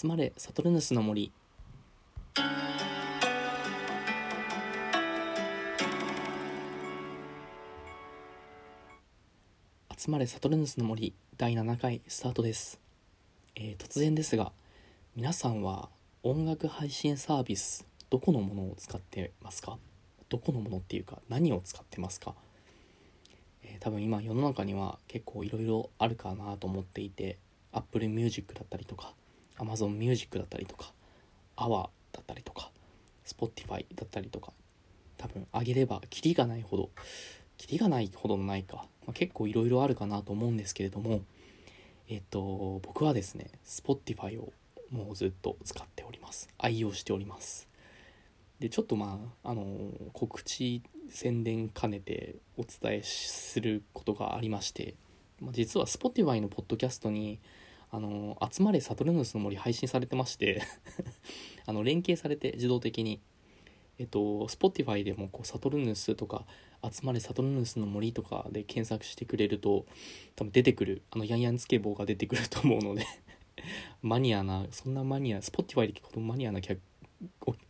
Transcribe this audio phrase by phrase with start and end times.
[0.00, 1.32] 集まれサトルヌスの森。
[9.98, 11.14] 集まれサトルヌスの森。
[11.36, 12.78] 第7回スタートです、
[13.56, 14.52] えー突然ですが
[15.16, 15.88] 皆さんは
[16.22, 19.78] 音楽配信サービスどこのものを使ってますか？
[20.28, 22.36] どこのものっていうか何を使ってますか、
[23.64, 27.36] えー多分今世の中には結構いろいろあるかなと思っていて
[27.72, 29.12] Apple Music だったりとか
[29.58, 30.92] Amazon Music だったりとか
[31.56, 32.70] AWA だったりとか
[33.26, 34.52] Spotify だったりとか
[35.16, 36.90] 多分あげればキリがないほど
[37.56, 38.76] キリがないほどのないか、
[39.06, 41.22] まあ、結構いろいろあるかなと思うんですけれども
[42.08, 44.52] えっと僕はですね Spotify を
[44.90, 46.48] もうずっと使っております。
[46.58, 47.68] 愛用しております。
[48.60, 54.94] でちょっとまああの告知宣伝兼ねてお伝えすることがありまして、
[55.40, 57.38] まあ、実は Spotify のポッドキャストに
[57.90, 60.62] あの集まれサトルヌスの森配信されてまして
[61.66, 63.20] あの連携されて自動的に。
[63.98, 66.46] えっと Spotify でもこうサトルヌスとか
[66.88, 69.86] 集まれサトルヌスの森とかで検索してくれると
[70.36, 73.04] 多分出てくるあのヤンヤンつけ棒が出てくると思うので
[74.00, 76.80] マニアなそんなマニア Spotify で聞くほどマニアな客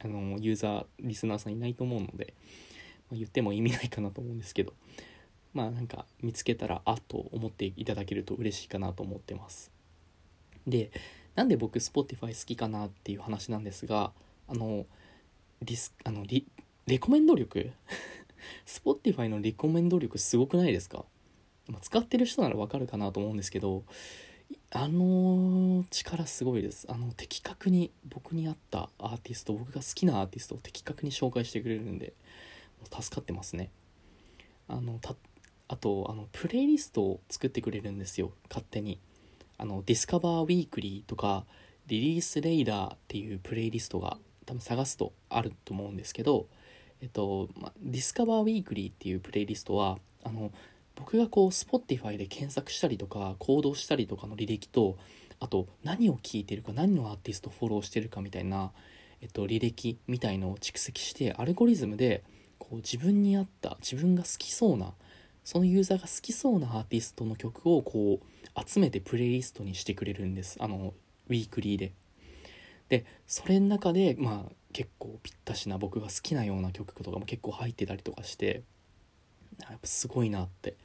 [0.00, 2.34] あのユーザーリスナーさんいないと思うので、
[3.10, 4.74] まあ、言っても意味ないかなと思うんですけど
[5.54, 9.77] まあなんか見つけたらあっと思っていただけると嬉しいかなと思ってます。
[10.66, 10.90] で
[11.34, 14.12] なんで僕 Spotify 好きかなっていう話なんですが
[14.48, 14.86] あの
[15.62, 16.46] リスあのリ
[16.86, 17.70] レコメンド力？
[18.66, 21.04] Spotify のリコメンド力すごくないですか、
[21.68, 23.82] ま、使ってる人ならわかるかなと思うんですけど
[24.70, 26.86] あの力すごいです。
[26.90, 32.14] あの的確に僕に合ったアーティスト僕が好きなアーティストを的確に紹介してくれるんで
[32.90, 33.70] 助かってますね。
[34.68, 35.14] あのた
[35.68, 38.98] あとあのプレイリストを作ってくれるんですよ勝手に。
[39.58, 41.44] あの Discover Weekly とか
[41.88, 46.46] Release Radar っていうプレイリストが多分探すとあると思うんですけど
[47.00, 50.50] えっと、ま、 Discover Weekly っていうプレイリストはあの
[50.96, 54.96] 僕がこう Spotify で検索したりとか行動したりとかの履歴と
[55.40, 58.72] あと何を聞いてるか何のアーティストフォローしてるかみたいな、
[59.20, 62.24] えっと、履歴みたいのを蓄積してアルゴリズムで
[62.58, 64.92] こう自分に合った自分が好きそうな
[65.48, 70.58] そのユーザーが好きそうなアーティストの曲をこう集めてプレイリストにしてくれるんです。
[70.60, 70.92] あの
[71.30, 71.94] ウィークリーで。
[72.90, 78.62] でそれの中でまあ結構ぴったしな僕が好きなような曲とかも結構入ってたりとかして
[79.58, 80.76] やっぱすごいなって。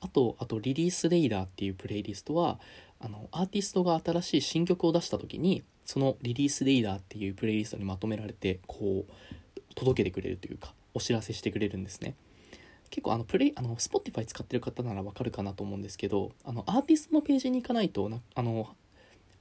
[0.00, 2.60] あとあとリリースレイダーっていうプレイリストは
[2.98, 12.14] あのアーティストが新しい新曲を出した時にそのリリースレイダーっていうプレイリストにまとめられてこう届けてくれるというかお知らせしてくれるんですね。
[12.92, 18.68] 結構あのプレイあの Spotify 使ってる方ならわかるかなと思うんですけどあのアーティストのページに行かないとなあの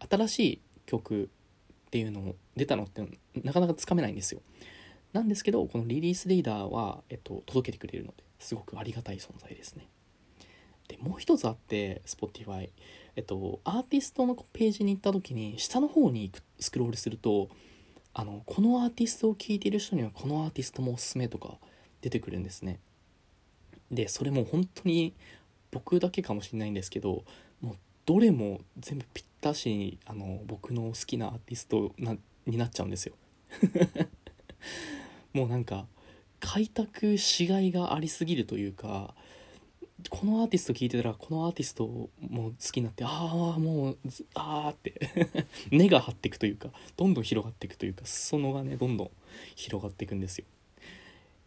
[0.10, 3.06] 新しい曲っていうのを出たのって
[3.44, 4.42] なかなかつかめないんですよ。
[5.12, 9.90] なんですけどこのリリースレーダーは、えっと、届けてくれるのですごくありがたい存在ですね。
[10.88, 12.70] でもう一つあって Spotify
[13.18, 17.50] えっとアーティストのページに行った時に下の方にスクロールすると
[18.14, 21.58] あのこのアーティストを聴いている人にはこのアーティストもおすすめとか
[22.00, 22.80] 出てくるんですね。
[23.92, 25.14] でそれも本当に
[25.70, 27.24] 僕だけかもしれないんですけど
[27.62, 27.76] もう
[28.06, 32.16] どれも全部ぴったしあの僕の好きなアーティストな
[32.46, 33.14] になっちゃうんですよ。
[35.34, 35.86] もうなんか
[36.40, 39.14] 開拓しがいがありすぎるというか
[40.10, 43.98] このアーティスト聴いてたらこのアーティストも好きになってああもう
[44.34, 45.00] ああって
[45.70, 49.12] 根が張っていくというかどんどん広がっていくというか裾野がねどんどん
[49.56, 50.46] 広がっていくんですよ。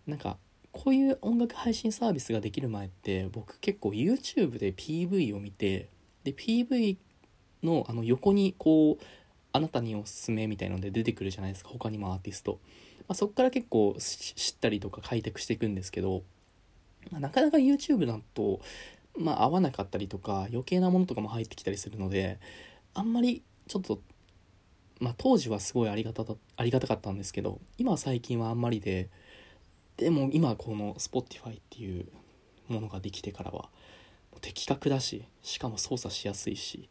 [0.07, 0.39] なんか
[0.75, 5.89] こういう音楽配信サービスができる前って僕結構 YouTube で PV を見て
[6.25, 6.97] で PV
[7.63, 9.05] のあの横にこう
[9.53, 11.71] あなたにおすすめみたいので出てくるじゃないですか。
[11.71, 12.59] 他にもアーティスト、
[13.07, 16.25] まあ、そこから結構知ったりとか開拓していくんですけど、
[17.13, 18.61] まあ、なかなか YouTube だと、
[19.17, 22.41] まあ、合わなかったりとか余計なものとかも入ってきたりするので
[22.95, 24.01] あんまりちょっと
[24.99, 26.25] まあ当時はすごいありがた
[26.57, 29.09] ありがたかったんですけど今最近はあんまりで
[29.97, 32.07] でも今この Spotify っていう
[32.69, 33.69] ものができてからは
[34.41, 36.89] 的確だししかも操作しやすいし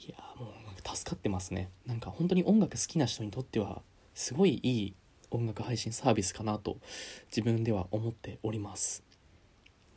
[0.00, 1.70] いやもう助かってますね。
[1.86, 3.82] なんか本当に音楽好きな人にとっては
[4.14, 4.94] すごいいい
[5.30, 6.78] 音楽配信サービスかなと
[7.26, 9.02] 自分では思っております。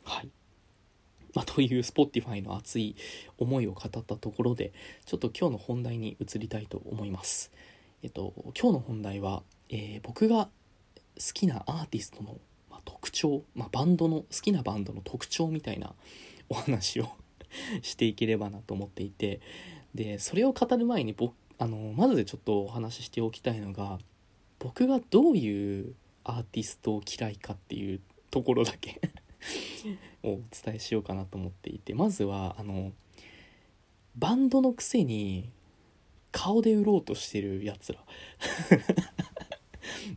[0.04, 0.30] はい。
[1.34, 2.94] まあ、という Spotify の熱い
[3.38, 4.72] 思いを語ったところで
[5.06, 7.52] ちょっと今日の本題に移りたいと思います。
[8.02, 10.48] えっと今日の本題は、えー、僕が
[11.18, 12.38] 好きなアーティストの、
[12.70, 15.94] ま、特徴、まあ、バンドの好きなバンドの特徴みたいな
[16.48, 17.08] お話を
[17.82, 19.40] していければなと思っていて
[19.94, 23.98] でそれを語る前に僕あのまずちょっとお話ししておきたいのが
[24.58, 25.94] 僕がどういう
[26.24, 28.00] アーティストを嫌いかっていう
[28.30, 29.00] ところだけ
[30.22, 32.92] をお伝えしようかなと思っていてまずはあの
[34.16, 35.50] バンドのくせに
[36.30, 38.00] 顔で売ろうとしてるやつら。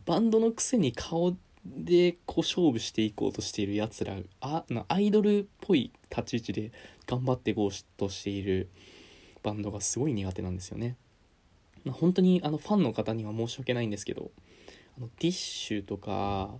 [0.06, 1.36] バンドのくせに顔
[1.66, 6.72] でこう勝負していこうとしているやつらあアイドルっぽい立ち位置で
[7.06, 8.68] 頑張っていこうとしている
[9.42, 10.96] バンドがすごい苦手なんですよね。
[11.84, 14.30] まあ、本当にあのファンの方には申し訳ないんですけど
[14.96, 16.50] あのティッシュとか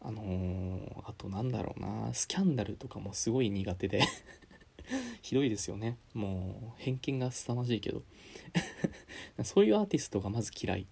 [0.00, 4.02] あのー、あとなんだろうなスキャンダルとかもすごい苦手で
[5.22, 5.98] ひどいですよね。
[6.14, 8.02] もう偏見が凄まじいけど。
[9.44, 10.86] そういうアーティストがまず嫌いっ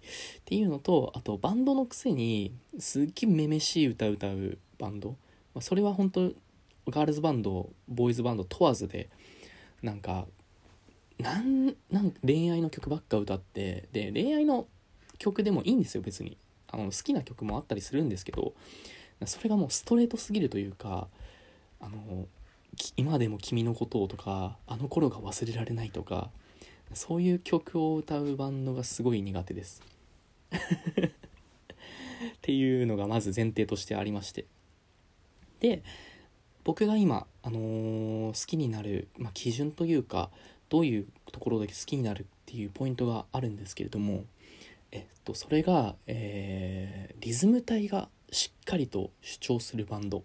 [0.45, 5.15] ていうのとあとバンドのくせにすっげえめめしい歌歌うバンド、ま
[5.59, 6.31] あ、それは本当
[6.87, 9.09] ガールズバンドボーイズバンド問わずで
[9.81, 10.27] なんか
[11.17, 14.67] なんなん恋愛の曲ばっか歌ってで恋愛の
[15.17, 16.37] 曲でもいいんですよ別に。
[16.67, 18.53] あの好きな曲もあったりするんですけど
[19.25, 21.07] それがもうストレートすぎるというか
[21.79, 22.27] あの
[22.97, 26.29] 今でも君のことをとかあの頃が忘れられないとか
[26.93, 29.81] そういう曲を歌うバンドがすごい苦手です。
[30.51, 30.57] っ
[32.41, 34.45] ていうのがまず前提としてありまして。
[35.59, 35.83] で
[36.63, 40.31] 僕が今、あのー、好きになる、まあ、基準というか
[40.69, 44.25] どういうところだけ好きになるっていうポイントがあるんですけれども
[44.91, 50.23] えっとそれが、えー、リズム体がしっかりと主張するバンド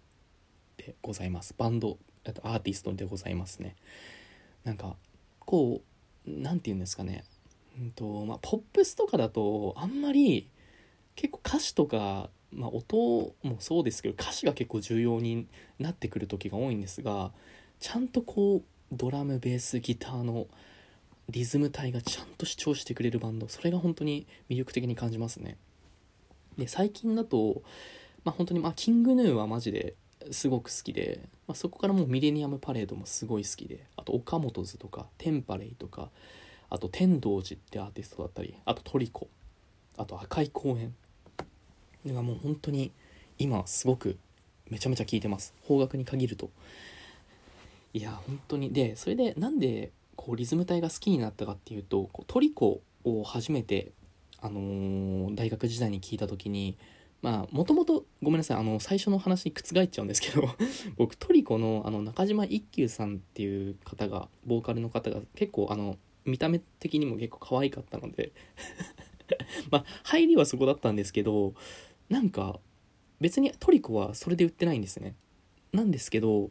[0.79, 1.55] でございます。
[1.57, 3.77] バンドアーティストでございますね。
[4.65, 4.97] なんか
[5.41, 5.83] こ
[6.27, 7.25] う何て言うんですかね。
[7.81, 10.49] うんとまあ、ポップスとかだとあんまり
[11.17, 12.97] 結構歌詞とか、まあ、音
[13.43, 15.47] もそうですけど歌詞が結構重要に
[15.79, 17.31] なってくる時が多いんですが
[17.79, 18.63] ちゃんとこう
[18.93, 20.47] ドラムベースギターの
[21.29, 25.57] リズム体がちゃんと主張してくれるバンドそれが本当に魅力的に感じますね。
[26.59, 27.63] で最近だと、
[28.25, 29.95] まあ、本当に、まあ、キングヌーはマジで
[30.31, 36.11] すごく好きで、まあ、そこからもうミレニアムパレードもすごい好きであと岡本図とかテンパレイとか
[36.69, 39.29] あと天童寺ってアーティストだったりあとトリコ
[39.97, 40.95] あと赤い公園。
[42.07, 42.93] がもう本当に
[43.39, 44.17] 今すごく
[44.71, 45.55] めちゃめちゃ聴いてます。
[45.63, 46.51] 方角に限ると。
[47.93, 48.73] いや本当に。
[48.73, 53.93] でそれでなんでこうリズム隊が好きになったかっていうとこうトリコを初めて、
[54.41, 56.77] あのー、大学時代に聞いた時に
[57.23, 58.57] まあもともとごめんなさい。
[58.59, 60.49] あの最初の話に覆っちゃうんですけど
[60.97, 68.33] 僕トリコのあの中島一休さんっていう方がボーカルの方が結構あの見た目的にも結構可愛かったので
[69.71, 71.55] まあ入りはそこだったんですけど
[72.09, 72.61] なんか
[73.21, 75.15] 別にトリコはそれで売ってないんですね。
[75.73, 76.51] なんですけど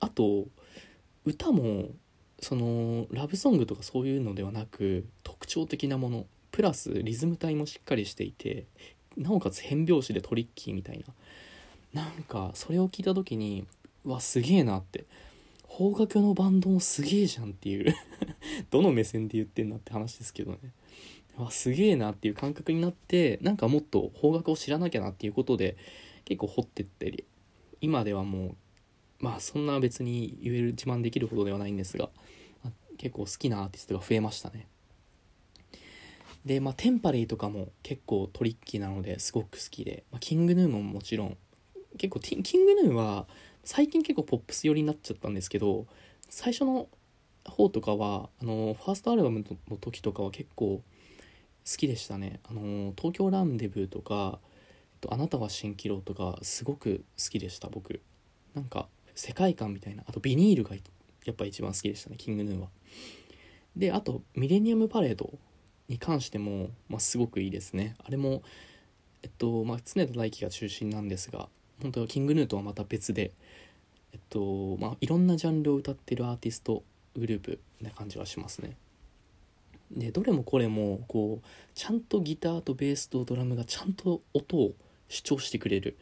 [0.00, 0.46] あと
[1.24, 1.90] 歌も
[2.40, 8.66] そのラブソングとかそういうのではなく特徴的なものプラスリズム体もしっかりしていて
[9.16, 11.04] なおかつ変拍子でトリッキーみたい
[11.94, 12.02] な。
[12.02, 13.66] なんかそれを聞いた時に
[14.04, 15.04] わすげえなって。
[15.76, 17.94] 邦楽のバンドもすげえじゃんっていう。
[18.70, 20.58] どの目線で言ってんなって話ですけどね。
[21.36, 25.76] わすげえなっていう感覚になってなんかもっと邦楽を知らなきゃなっていうことで
[26.24, 27.24] 結構掘ってったり。
[27.80, 28.56] 今ではもう
[29.18, 32.10] まあそんな別に言える自慢できるほどではないんですが、
[32.98, 34.68] 結構好きなアーティストが増えましたね。
[36.44, 41.36] でまあテンパレイとかも結構トリッキーなのですごく好きで、まあ、キングヌーももちろん
[41.96, 43.26] 結構キングヌーは
[43.62, 45.86] 最近結構ポップス寄りになっちゃったんですけど
[46.28, 46.88] 最初の
[47.44, 50.82] 方とかはあのファーストアルバムの時とかは結構
[51.66, 52.40] 好きでしたね。
[52.44, 54.38] あの東京ランデブーとか、
[55.08, 58.00] あなたは蜃気楼とかすごく好きでした僕。
[58.54, 62.68] なんか世界観みたいなあとビニールがやっぱ一番好きでしたねキングヌーは。
[63.76, 65.38] であとミレニアムパレード
[65.88, 67.96] に関しても、まあ、すごくいいですね。
[68.04, 68.42] あれも
[69.22, 71.48] えっとまあ常田大輝が中心なんですが
[71.82, 73.32] 本当はキングヌーとはまた別で
[74.12, 76.82] えっとまあいろんなジャンルを歌ってるアーティスト
[77.16, 78.76] グループな感じはしますね。
[79.90, 84.72] でどれもこれもこうちゃんとギターとベースとドラムがちゃんと音を
[85.08, 85.96] 主張してくれる。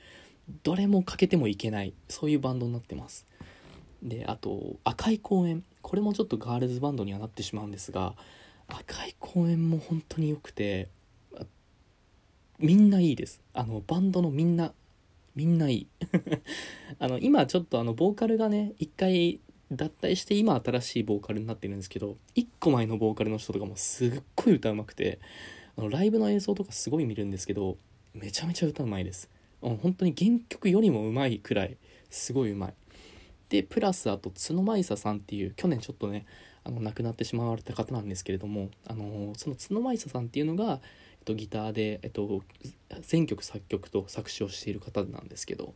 [0.64, 3.26] どれも欠けてもいけないそういうバンドになってます。
[4.02, 5.64] であと赤い公園。
[5.82, 8.14] これもちょっとガールズバンドにはなってしまうんですが
[8.78, 10.88] 赤い公園も本当に良くて
[12.58, 13.42] みんないいです。
[13.54, 14.72] あのバンドのみんな
[15.34, 15.86] みんないい。
[16.98, 19.40] あの今ちょっとあのボーカルがね一回
[19.72, 25.18] 脱退して今新しいボーカルになってるんですけど1個前のボーカルの人とかもすっごい歌うまくて
[25.76, 27.78] あのライブの映像とかすごい見るんですけど
[28.14, 29.28] めちゃめちゃ歌うまいです。
[29.60, 31.76] 本当に原曲よりもうまいくらい
[32.10, 32.74] すごいうまい。
[33.48, 36.26] でプラスあと角舞沙さんっていう去年ちょっとね
[36.64, 40.78] あの亡くなってしまわれた方なんですけれどもあのその角舞沙さんっていうのが、えっ
[41.24, 42.42] と、ギターで、えっと、
[43.02, 45.74] 全曲作曲と作詞をしている方なんですけど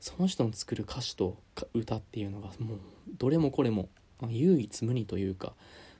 [0.00, 1.38] その人の作る歌詞と
[1.74, 2.78] 歌っていうのがもう
[3.16, 3.88] どれもこれも、
[4.20, 5.54] ま、唯一無二というか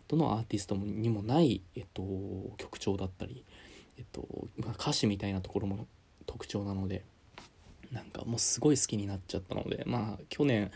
[0.09, 2.03] どのアーティストにもない、えっと、
[2.59, 3.45] 曲調だったり、
[3.99, 4.27] えっと
[4.59, 5.87] まあ、歌詞みたいなところも
[6.27, 7.05] 特徴なので
[7.91, 10.71] なんかもうすごい好きになっちゃったのでまあ去年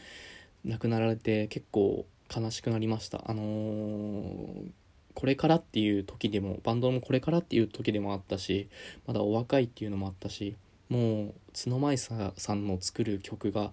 [0.64, 3.22] 亡くなられて結構悲しくなりました。
[3.26, 4.70] あのー、
[5.14, 8.68] これからっていう時でもバンドもこれからっていう時でもあったし
[9.06, 10.56] まだお若いっていうのもあったし
[10.88, 13.72] もう角舞ささんの作る曲が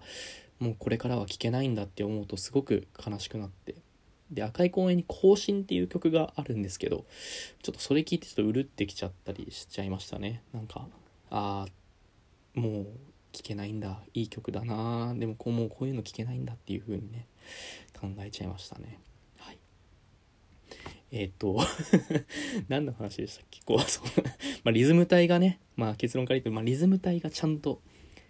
[0.58, 3.76] もうこれからは聴けないんだって思うとすごく悲しくなって
[4.30, 7.04] で赤い公園に「更新」っていう曲があるんですけど
[7.62, 10.42] ちょっとそれ聞いてちょっとうるってきちゃったりしちゃいましたね。
[10.52, 10.86] なんか
[11.30, 12.86] ああもう
[13.32, 17.26] 聴けないんだいい曲だなでもこうもうこういうの聴けないんだっていう風にね
[17.98, 19.00] 考えちゃいましたね。
[19.38, 19.58] はい。
[21.10, 21.58] えー、っ と
[22.68, 23.60] 何の話でしたっけ？
[23.64, 24.04] こう そう
[24.64, 27.80] まあ、リズム体がねまあ結論から言うと、まあ、リズム体がちゃんと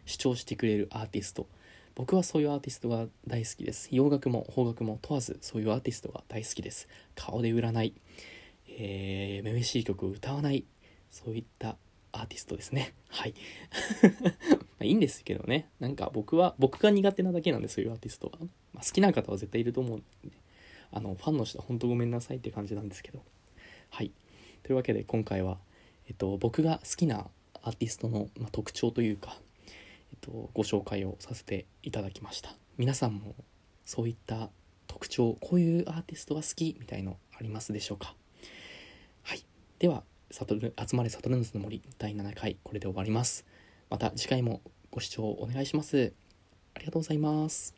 [0.06, 1.48] 主張してくれるアーティスト。
[1.94, 3.88] 僕はそういうアーティストが大好きです。
[3.90, 6.88] 洋楽も邦楽も問わずそういうアーティストが大好きです。
[7.16, 7.92] 顔で売らない。
[8.68, 10.64] えー、めめしい曲を歌わない。
[11.10, 11.76] そういった
[12.12, 12.94] アーティストですね。
[13.08, 13.34] はい。
[14.78, 15.68] まあいいんですけどね。
[15.80, 18.38] なんか僕は、僕が苦手なだけなんです、そういうアーティストは。
[18.72, 20.36] まあ、好きな方は絶対いると思うんで、
[20.92, 23.22] あの、ファンの人は本当ごめんなさいって感じなんですけど。
[23.90, 24.12] はい。
[24.62, 25.58] というわけで今回は、
[26.08, 27.26] えっと、僕が好きな
[27.62, 29.36] アーティストの、まあ、特徴というか、
[30.12, 32.54] えっと、ご紹介をさせていただきました。
[32.76, 33.34] 皆さんも
[33.84, 34.50] そういった
[34.86, 38.14] 特徴、こういうアーティストが好きみたいのありますでしょうか？
[39.22, 39.44] はい。
[39.78, 43.46] では、サトル集まれサトルンズの森第7回これで終わります
[43.90, 46.12] また次回もご視聴お願いします。
[46.74, 47.77] ありがとうございます。